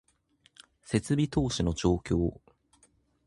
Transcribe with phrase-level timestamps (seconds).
[0.83, 2.39] 設備投資の状況